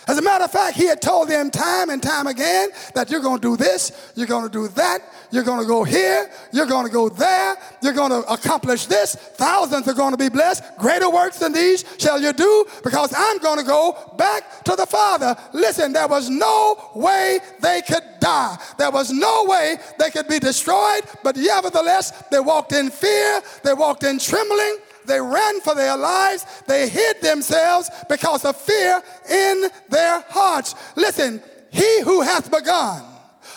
[0.07, 3.21] As a matter of fact, he had told them time and time again that you're
[3.21, 6.65] going to do this, you're going to do that, you're going to go here, you're
[6.65, 9.15] going to go there, you're going to accomplish this.
[9.15, 10.63] Thousands are going to be blessed.
[10.77, 14.85] Greater works than these shall you do because I'm going to go back to the
[14.85, 15.35] Father.
[15.53, 18.57] Listen, there was no way they could die.
[18.77, 23.73] There was no way they could be destroyed, but nevertheless, they walked in fear, they
[23.73, 24.77] walked in trembling,
[25.09, 26.45] they ran for their lives.
[26.67, 30.75] They hid themselves because of fear in their hearts.
[30.95, 31.41] Listen,
[31.71, 33.03] he who hath begun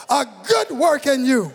[0.08, 1.52] a good work in you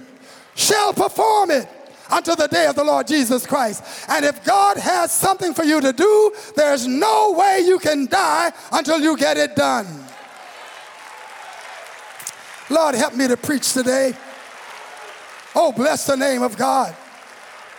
[0.56, 1.68] shall perform it
[2.10, 3.84] until the day of the Lord Jesus Christ.
[4.10, 8.52] And if God has something for you to do, there's no way you can die
[8.72, 9.88] until you get it done.
[12.70, 14.14] Lord, help me to preach today.
[15.56, 16.96] Oh, bless the name of God.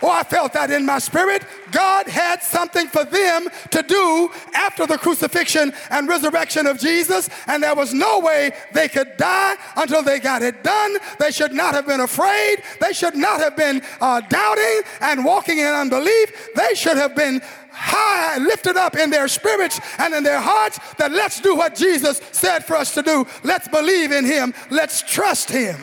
[0.02, 1.44] Oh, I felt that in my spirit.
[1.72, 7.62] God had something for them to do after the crucifixion and resurrection of Jesus, and
[7.62, 10.96] there was no way they could die until they got it done.
[11.18, 12.62] They should not have been afraid.
[12.80, 16.50] They should not have been uh, doubting and walking in unbelief.
[16.54, 21.12] They should have been high, lifted up in their spirits and in their hearts that
[21.12, 23.26] let's do what Jesus said for us to do.
[23.44, 24.54] Let's believe in Him.
[24.70, 25.76] Let's trust Him.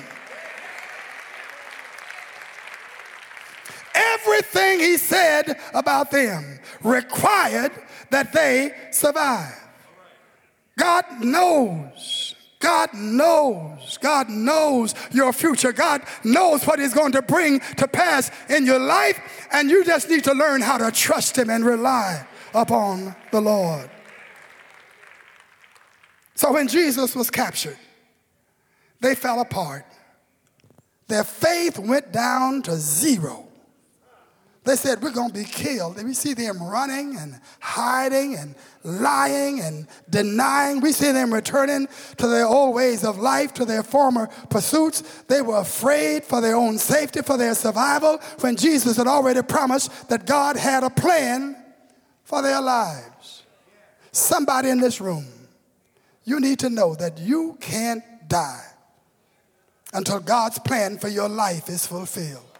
[3.95, 7.71] Everything he said about them required
[8.11, 9.59] that they survive.
[10.77, 12.35] God knows.
[12.59, 13.97] God knows.
[14.01, 15.71] God knows your future.
[15.71, 20.09] God knows what He's going to bring to pass in your life, and you just
[20.09, 23.89] need to learn how to trust Him and rely upon the Lord.
[26.33, 27.77] So when Jesus was captured,
[28.99, 29.85] they fell apart.
[31.07, 33.47] Their faith went down to zero.
[34.65, 35.97] They said, We're going to be killed.
[35.97, 40.81] And we see them running and hiding and lying and denying.
[40.81, 45.01] We see them returning to their old ways of life, to their former pursuits.
[45.27, 50.09] They were afraid for their own safety, for their survival, when Jesus had already promised
[50.09, 51.55] that God had a plan
[52.23, 53.43] for their lives.
[54.11, 55.27] Somebody in this room,
[56.23, 58.65] you need to know that you can't die
[59.93, 62.54] until God's plan for your life is fulfilled.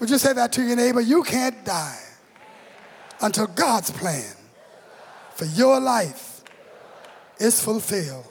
[0.00, 1.00] Would you say that to your neighbor?
[1.00, 2.00] You can't die
[3.20, 4.34] until God's plan
[5.34, 6.42] for your life
[7.38, 8.26] is fulfilled.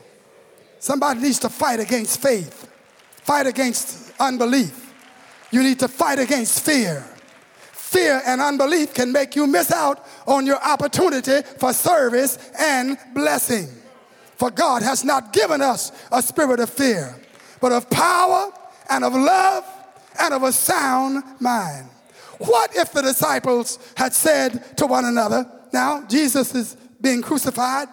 [0.79, 2.69] Somebody needs to fight against faith,
[3.23, 4.93] fight against unbelief.
[5.51, 7.05] You need to fight against fear.
[7.71, 13.67] Fear and unbelief can make you miss out on your opportunity for service and blessing.
[14.35, 17.15] For God has not given us a spirit of fear,
[17.61, 18.51] but of power
[18.89, 19.63] and of love
[20.19, 21.89] and of a sound mind.
[22.39, 27.87] What if the disciples had said to one another, now Jesus is being crucified,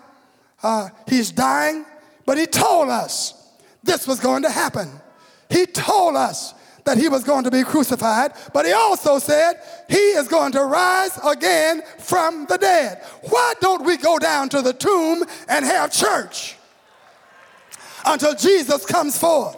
[0.63, 1.85] uh, he's dying,
[2.27, 3.35] but he told us
[3.83, 4.89] this was going to happen.
[5.49, 6.55] He told us
[6.85, 9.55] that he was going to be crucified, but he also said
[9.89, 13.03] he is going to rise again from the dead.
[13.29, 16.57] Why don't we go down to the tomb and have church
[18.05, 19.57] until Jesus comes forth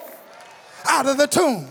[0.87, 1.69] out of the tomb?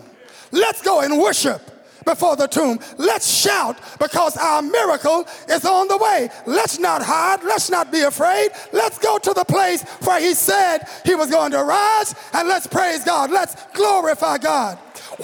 [0.51, 1.61] Let's go and worship
[2.05, 2.79] before the tomb.
[2.97, 6.29] Let's shout because our miracle is on the way.
[6.45, 7.43] Let's not hide.
[7.43, 8.51] Let's not be afraid.
[8.71, 12.67] Let's go to the place where he said he was going to rise and let's
[12.67, 13.31] praise God.
[13.31, 14.77] Let's glorify God.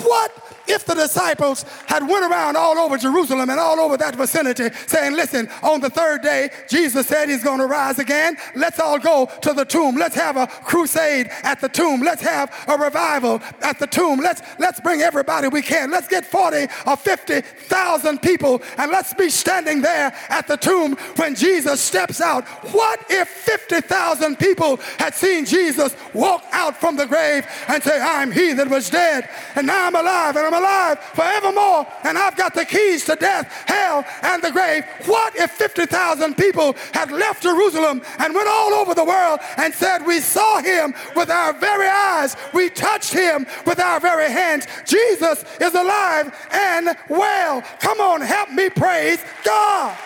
[0.03, 0.31] What
[0.67, 5.13] if the disciples had went around all over Jerusalem and all over that vicinity saying,
[5.13, 8.37] listen, on the third day, Jesus said he's going to rise again.
[8.55, 9.95] Let's all go to the tomb.
[9.95, 12.01] Let's have a crusade at the tomb.
[12.01, 14.19] Let's have a revival at the tomb.
[14.19, 15.91] Let's, let's bring everybody we can.
[15.91, 21.35] Let's get 40 or 50,000 people and let's be standing there at the tomb when
[21.35, 22.45] Jesus steps out.
[22.73, 28.31] What if 50,000 people had seen Jesus walk out from the grave and say, I'm
[28.31, 32.53] he that was dead and now I'm alive and I'm alive forevermore, and I've got
[32.53, 34.83] the keys to death, hell, and the grave.
[35.05, 40.05] What if 50,000 people had left Jerusalem and went all over the world and said,
[40.05, 44.67] We saw him with our very eyes, we touched him with our very hands?
[44.85, 47.61] Jesus is alive and well.
[47.79, 49.97] Come on, help me praise God.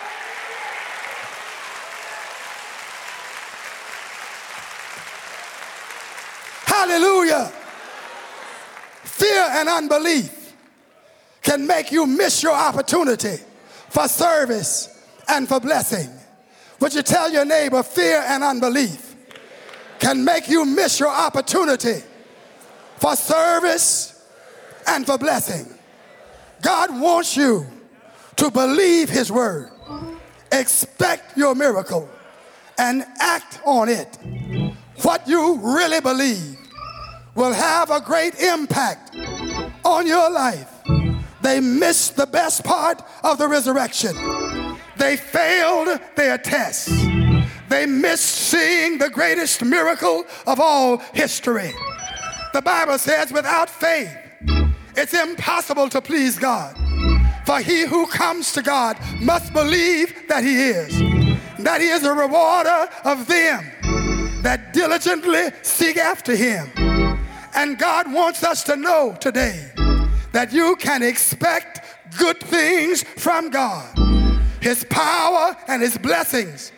[6.66, 7.52] Hallelujah.
[9.04, 10.41] Fear and unbelief
[11.42, 13.36] can make you miss your opportunity
[13.88, 14.88] for service
[15.28, 16.08] and for blessing.
[16.80, 19.14] Would you tell your neighbor fear and unbelief
[19.98, 22.02] can make you miss your opportunity
[22.96, 24.26] for service
[24.86, 25.66] and for blessing?
[26.60, 27.66] God wants you
[28.36, 29.70] to believe his word,
[30.50, 32.08] expect your miracle,
[32.78, 34.18] and act on it,
[35.02, 36.56] what you really believe
[37.34, 39.14] will have a great impact
[39.84, 40.81] on your life.
[41.42, 44.16] They missed the best part of the resurrection.
[44.96, 46.88] They failed their test.
[47.68, 51.72] They missed seeing the greatest miracle of all history.
[52.52, 54.14] The Bible says, without faith,
[54.94, 56.76] it's impossible to please God.
[57.46, 60.96] For he who comes to God must believe that he is,
[61.58, 63.64] that he is a rewarder of them
[64.42, 66.70] that diligently seek after him.
[67.54, 69.71] And God wants us to know today
[70.32, 71.80] that you can expect
[72.18, 73.98] good things from God.
[74.60, 76.72] His power and his blessings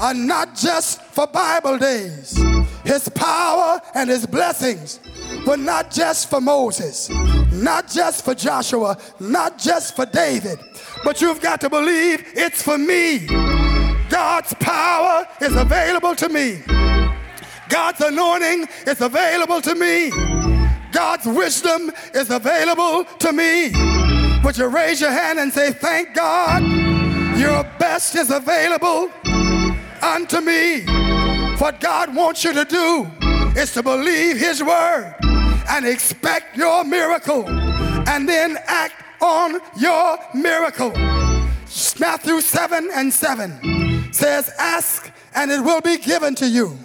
[0.00, 2.36] are not just for Bible days.
[2.84, 5.00] His power and his blessings
[5.46, 7.10] were not just for Moses,
[7.52, 10.58] not just for Joshua, not just for David,
[11.04, 13.26] but you've got to believe it's for me.
[14.08, 16.62] God's power is available to me.
[17.68, 20.57] God's anointing is available to me.
[20.92, 23.70] God's wisdom is available to me.
[24.44, 26.62] Would you raise your hand and say, Thank God,
[27.38, 29.10] your best is available
[30.02, 30.80] unto me.
[31.58, 33.10] What God wants you to do
[33.58, 35.14] is to believe His word
[35.70, 40.92] and expect your miracle and then act on your miracle.
[41.98, 46.78] Matthew 7 and 7 says, Ask and it will be given to you.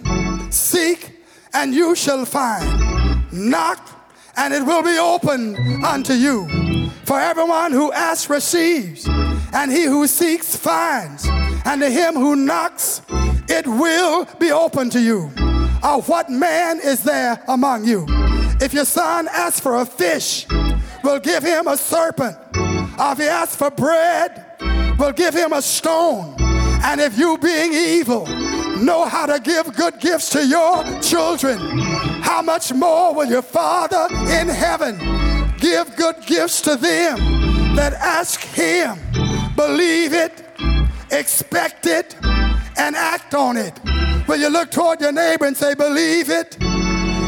[0.50, 1.10] Seek
[1.52, 3.32] and you shall find.
[3.32, 3.93] Knock
[4.36, 6.48] and it will be opened unto you.
[7.04, 9.06] For everyone who asks receives,
[9.52, 11.26] and he who seeks finds,
[11.64, 13.02] and to him who knocks
[13.48, 15.30] it will be open to you.
[15.82, 18.06] Or what man is there among you?
[18.60, 20.46] If your son asks for a fish,
[21.02, 22.36] we'll give him a serpent.
[22.56, 24.44] Or if he asks for bread,
[24.98, 26.36] we'll give him a stone.
[26.40, 28.26] And if you, being evil,
[28.78, 31.58] know how to give good gifts to your children,
[32.24, 34.06] how much more will your Father
[34.40, 34.96] in heaven
[35.58, 37.18] give good gifts to them
[37.76, 38.98] that ask Him?
[39.54, 40.42] Believe it,
[41.12, 43.78] expect it, and act on it.
[44.26, 46.56] Will you look toward your neighbor and say, Believe it,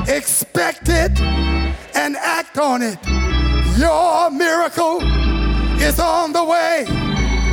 [0.08, 1.20] expect it,
[1.94, 2.98] and act on it?
[3.76, 5.02] Your miracle
[5.78, 6.86] is on the way.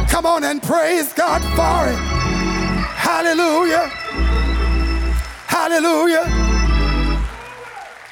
[0.08, 2.00] Come on and praise God for it.
[2.96, 3.90] Hallelujah.
[5.46, 6.53] Hallelujah.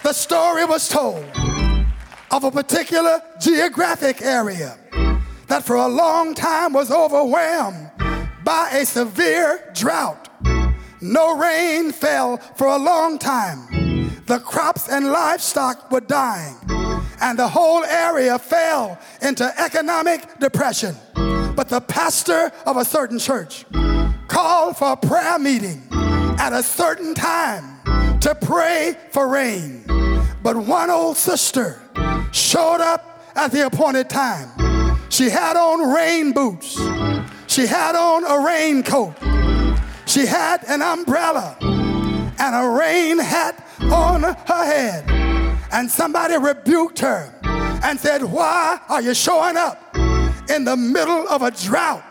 [0.03, 1.23] The story was told
[2.31, 4.75] of a particular geographic area
[5.47, 7.91] that for a long time was overwhelmed
[8.43, 10.27] by a severe drought.
[11.01, 14.19] No rain fell for a long time.
[14.25, 16.55] The crops and livestock were dying,
[17.21, 20.95] and the whole area fell into economic depression.
[21.55, 23.65] But the pastor of a certain church
[24.27, 25.83] called for a prayer meeting
[26.39, 27.80] at a certain time
[28.21, 29.83] to pray for rain.
[30.43, 31.81] But one old sister
[32.31, 34.49] showed up at the appointed time.
[35.09, 36.75] She had on rain boots.
[37.47, 39.15] She had on a raincoat.
[40.05, 45.09] She had an umbrella and a rain hat on her head.
[45.71, 47.33] And somebody rebuked her
[47.83, 49.95] and said, Why are you showing up
[50.49, 52.03] in the middle of a drought?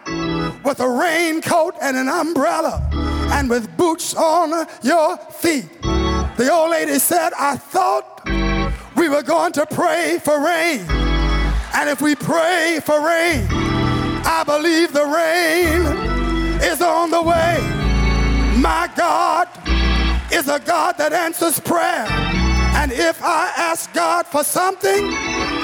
[0.64, 2.88] with a raincoat and an umbrella
[3.32, 5.68] and with boots on your feet.
[6.40, 8.22] The old lady said, I thought
[8.96, 10.86] we were going to pray for rain.
[11.74, 13.46] And if we pray for rain,
[14.24, 15.82] I believe the rain
[16.62, 17.58] is on the way.
[18.58, 19.48] My God
[20.32, 22.06] is a God that answers prayer.
[22.08, 25.10] And if I ask God for something,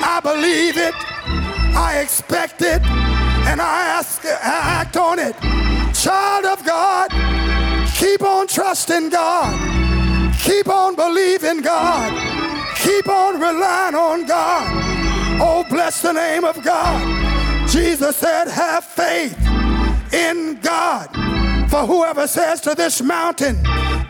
[0.05, 0.95] I believe it,
[1.75, 2.83] I expect it,
[3.49, 5.37] and I ask, I act on it.
[5.95, 7.11] Child of God,
[7.95, 9.77] keep on trusting God.
[10.47, 12.13] Keep on believing God.
[12.77, 14.69] Keep on relying on God.
[15.43, 17.69] Oh, bless the name of God.
[17.69, 19.37] Jesus said, Have faith
[20.13, 21.09] in God.
[21.69, 23.61] For whoever says to this mountain,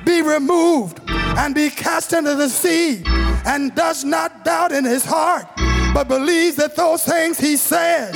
[0.04, 3.02] Be removed and be cast into the sea,
[3.46, 5.46] and does not doubt in his heart,
[5.94, 8.14] but believes that those things he says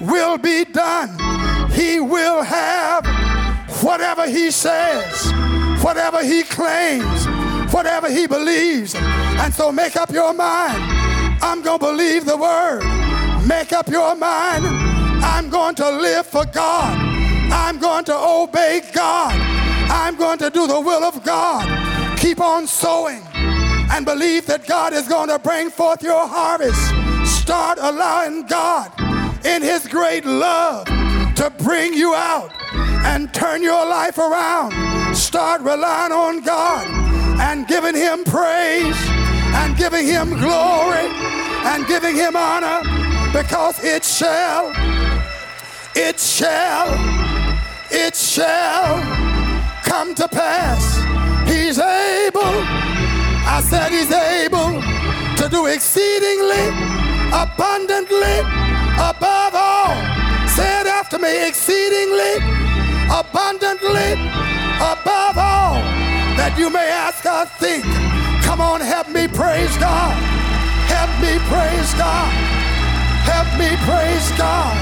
[0.00, 1.10] will be done.
[1.72, 3.04] He will have
[3.82, 5.32] whatever he says,
[5.82, 7.26] whatever he claims,
[7.72, 8.94] whatever he believes.
[8.94, 10.82] And so make up your mind.
[11.42, 12.82] I'm going to believe the word.
[13.46, 14.64] Make up your mind.
[15.24, 16.98] I'm going to live for God.
[17.52, 19.34] I'm going to obey God.
[19.90, 22.18] I'm going to do the will of God.
[22.18, 26.80] Keep on sowing and believe that God is going to bring forth your harvest.
[27.40, 28.90] Start allowing God
[29.44, 30.86] in his great love
[31.36, 32.50] to bring you out
[33.04, 35.14] and turn your life around.
[35.14, 37.06] Start relying on God
[37.40, 38.96] and giving Him praise
[39.60, 41.06] and giving Him glory
[41.64, 42.80] and giving Him honor
[43.32, 44.72] because it shall,
[45.94, 46.88] it shall,
[47.90, 49.00] it shall
[49.82, 50.96] come to pass.
[51.48, 52.56] He's able,
[53.46, 54.80] I said He's able
[55.36, 56.68] to do exceedingly,
[57.32, 58.38] abundantly,
[58.96, 59.94] above all.
[60.48, 62.36] Say it after me exceedingly,
[63.10, 64.12] abundantly,
[64.80, 65.95] above all
[66.36, 67.84] that you may ask or think.
[68.44, 70.14] Come on, help me praise God.
[70.86, 72.30] Help me praise God.
[73.26, 74.76] Help me praise God.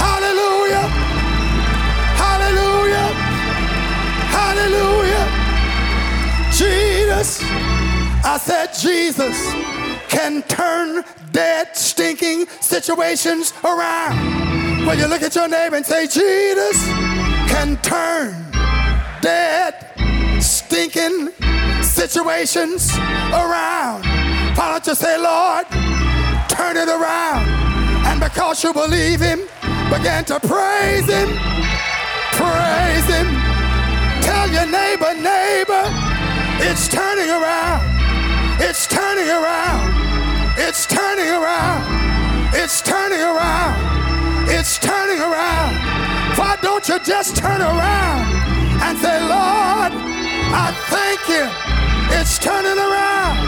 [0.00, 0.86] Hallelujah.
[2.16, 3.08] Hallelujah.
[4.32, 5.24] Hallelujah.
[6.52, 7.40] Jesus.
[8.24, 9.36] I said Jesus
[10.08, 14.86] can turn dead, stinking situations around.
[14.86, 16.84] When you look at your neighbor and say, Jesus
[17.48, 18.34] can turn
[19.20, 19.91] dead,
[20.72, 21.28] stinking
[21.82, 24.02] situations around.
[24.56, 25.66] Why don't you say, Lord,
[26.48, 27.44] turn it around?
[28.08, 29.40] And because you believe Him,
[29.92, 31.28] begin to praise Him.
[32.40, 33.28] Praise Him.
[34.24, 35.84] Tell your neighbor, neighbor,
[36.64, 37.84] it's turning around.
[38.58, 39.92] It's turning around.
[40.56, 41.82] It's turning around.
[42.54, 44.48] It's turning around.
[44.48, 45.74] It's turning around.
[46.38, 48.24] Why don't you just turn around
[48.80, 49.91] and say, Lord,
[50.54, 51.48] I thank you.
[52.20, 53.38] It's turning around.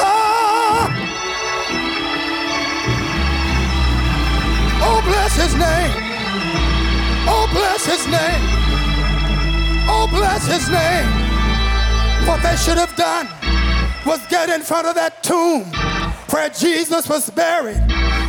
[0.00, 0.88] Oh,
[4.82, 5.92] oh bless his name.
[7.30, 8.42] Oh, bless his name.
[9.90, 11.06] Oh, bless his name.
[12.26, 13.28] What they should have done
[14.06, 15.64] was get in front of that tomb
[16.30, 17.82] where Jesus was buried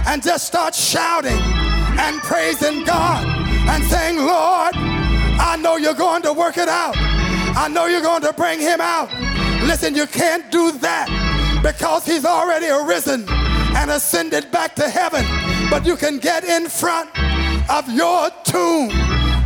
[0.08, 1.40] and just start shouting
[1.98, 6.96] and praising God and saying, Lord, I know you're going to work it out.
[7.60, 9.12] I know you're going to bring him out.
[9.68, 11.12] Listen, you can't do that
[11.62, 13.26] because he's already arisen
[13.76, 15.26] and ascended back to heaven.
[15.70, 17.10] But you can get in front
[17.70, 18.92] of your tomb.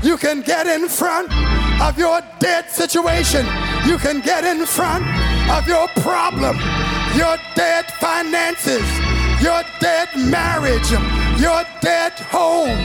[0.04, 1.34] You can get in front
[1.82, 3.48] of your dead situation.
[3.88, 5.04] You can get in front
[5.50, 6.56] of your problem,
[7.18, 8.86] your dead finances,
[9.42, 10.92] your dead marriage,
[11.42, 12.78] your dead home,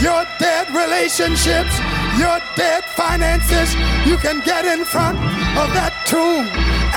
[0.00, 1.74] your dead relationships,
[2.18, 3.74] your dead finances.
[4.04, 5.18] You can get in front
[5.56, 6.46] of that tomb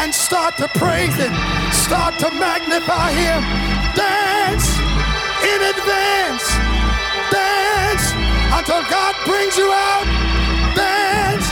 [0.01, 1.33] and start to praise Him,
[1.71, 3.39] start to magnify Him.
[3.93, 4.67] Dance
[5.45, 6.45] in advance.
[7.29, 8.05] Dance
[8.57, 10.07] until God brings you out.
[10.75, 11.47] Dance.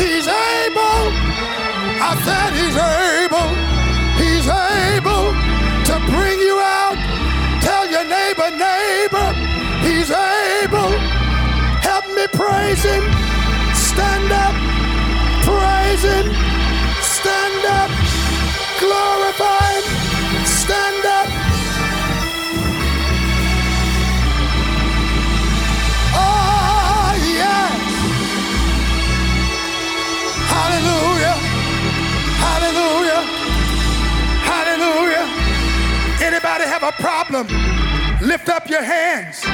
[0.00, 1.04] He's able.
[2.00, 3.69] I said he's able.
[12.40, 13.04] Praise him.
[13.74, 14.54] Stand up.
[15.44, 16.26] Praise him.
[17.02, 17.90] Stand up.
[18.80, 19.86] Glorify him.
[20.46, 21.28] Stand up.
[26.16, 27.12] Oh,
[27.42, 27.80] yes.
[30.54, 31.36] Hallelujah.
[32.46, 33.22] Hallelujah.
[34.52, 35.26] Hallelujah.
[36.28, 37.46] Anybody have a problem?
[38.26, 39.44] Lift up your hands.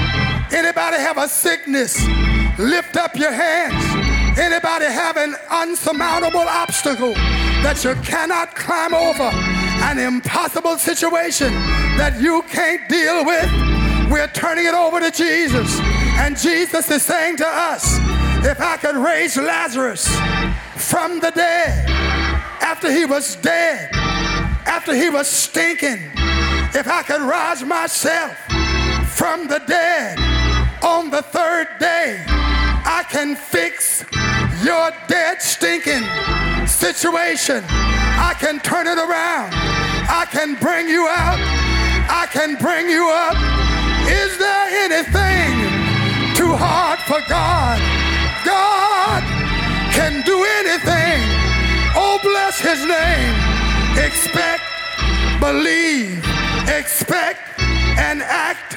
[0.53, 2.07] Anybody have a sickness?
[2.59, 4.39] Lift up your hands.
[4.39, 7.13] Anybody have an unsurmountable obstacle
[7.63, 9.31] that you cannot climb over?
[9.85, 11.53] An impossible situation
[11.99, 13.45] that you can't deal with?
[14.11, 15.79] We're turning it over to Jesus.
[16.17, 17.99] And Jesus is saying to us,
[18.47, 20.09] if I could raise Lazarus
[20.77, 21.91] from the dead,
[22.63, 23.91] after he was dead,
[24.65, 26.01] after he was stinking,
[26.73, 28.35] if I could rise myself
[29.09, 30.19] from the dead
[30.83, 32.25] on the third day,
[33.17, 34.05] can fix
[34.63, 36.05] your dead, stinking
[36.67, 37.65] situation.
[37.67, 39.55] I can turn it around.
[40.23, 41.41] I can bring you out.
[42.13, 43.37] I can bring you up.
[44.05, 45.49] Is there anything
[46.37, 47.81] too hard for God?
[48.45, 49.23] God
[49.97, 51.17] can do anything.
[51.97, 53.35] Oh, bless his name.
[53.97, 54.63] Expect,
[55.41, 56.21] believe,
[56.69, 57.41] expect,
[57.97, 58.77] and act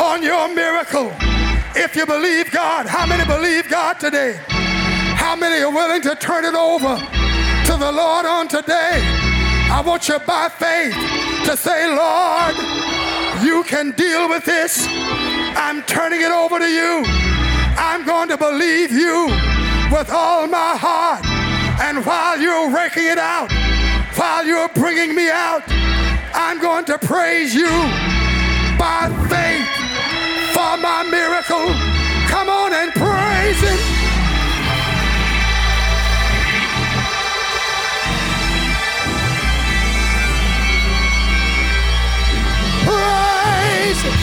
[0.00, 1.12] on your miracle.
[1.80, 4.40] If you believe God, how many believe God today?
[4.48, 8.98] How many are willing to turn it over to the Lord on today?
[9.70, 10.92] I want you by faith
[11.46, 12.56] to say, Lord,
[13.44, 14.88] you can deal with this.
[14.90, 17.04] I'm turning it over to you.
[17.78, 19.26] I'm going to believe you
[19.92, 21.24] with all my heart.
[21.80, 23.52] And while you're working it out,
[24.16, 25.62] while you're bringing me out,
[26.34, 27.70] I'm going to praise you
[28.76, 29.87] by faith
[30.58, 31.66] for my miracle.
[32.26, 33.78] Come on and praise Him.
[42.88, 44.18] Praise Him.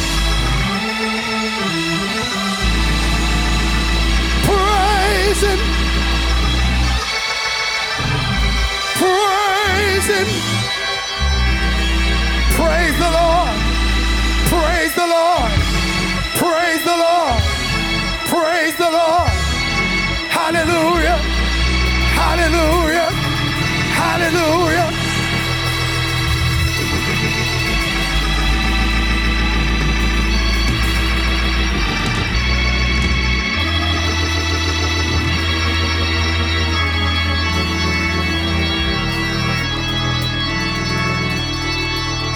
[4.50, 5.60] Praise Him.
[9.00, 10.30] Praise Him.
[12.58, 13.58] Praise the Lord.
[14.52, 15.65] Praise the Lord.
[16.86, 17.42] Praise the Lord.
[18.28, 19.30] Praise the Lord.
[20.30, 21.18] Hallelujah.
[22.14, 23.10] Hallelujah.
[23.98, 24.92] Hallelujah.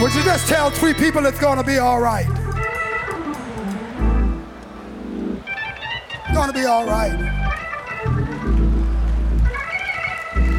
[0.01, 2.48] Would you just tell three people it's going to be all right?
[6.47, 7.11] To be all right.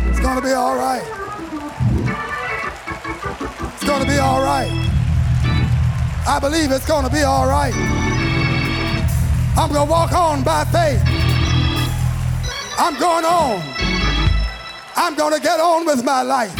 [0.09, 1.03] It's to be all right.
[3.75, 4.71] It's to be all right.
[6.29, 7.75] I believe it's to be all right.
[9.57, 11.03] I'm to walk on by faith.
[12.79, 13.61] I'm going on.
[14.97, 16.55] I'm to get on with my life.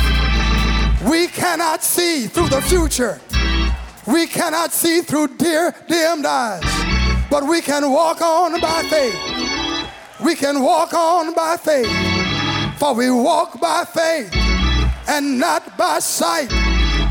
[1.09, 3.21] We cannot see through the future.
[4.07, 6.65] We cannot see through dear dimmed eyes,
[7.31, 9.17] but we can walk on by faith.
[10.21, 11.89] We can walk on by faith,
[12.79, 14.35] for we walk by faith
[15.09, 16.51] and not by sight.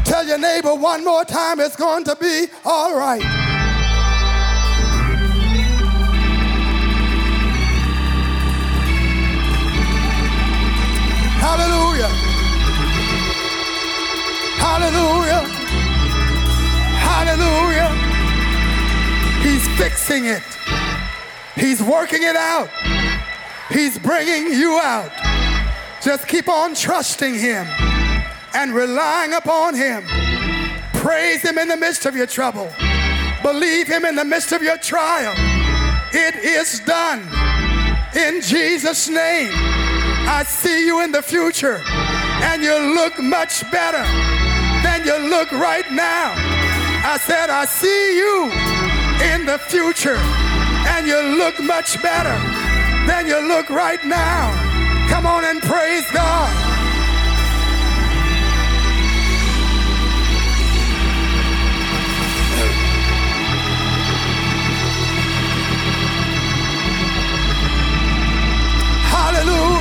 [0.05, 3.21] Tell your neighbor one more time it's going to be all right.
[11.39, 12.09] Hallelujah.
[14.59, 15.41] Hallelujah.
[17.07, 17.88] Hallelujah.
[19.41, 20.43] He's fixing it.
[21.55, 22.69] He's working it out.
[23.69, 25.11] He's bringing you out.
[26.01, 27.67] Just keep on trusting Him
[28.53, 30.03] and relying upon Him.
[30.93, 32.69] Praise Him in the midst of your trouble.
[33.41, 35.33] Believe Him in the midst of your trial.
[36.11, 37.19] It is done.
[38.15, 44.03] In Jesus' name, I see you in the future and you look much better
[44.83, 46.33] than you look right now.
[47.05, 48.78] I said, I see you
[49.21, 50.17] in the future,
[50.87, 52.37] and you look much better
[53.07, 54.51] than you look right now.
[55.09, 56.49] Come on and praise God.
[69.11, 69.78] Hallelujah.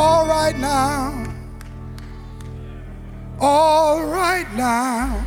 [0.00, 1.26] All right now,
[3.38, 5.26] all right now.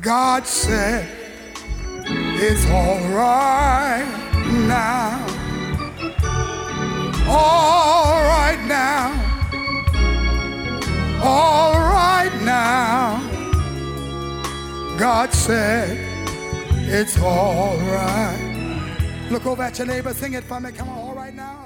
[0.00, 1.08] God said
[2.44, 4.04] it's all right
[4.66, 5.24] now,
[7.28, 9.12] all right now,
[11.22, 13.20] all right now.
[14.98, 15.96] God said
[16.88, 19.28] it's all right.
[19.30, 20.72] Look over at your neighbor, sing it for me.
[20.72, 21.61] Come on, all right now.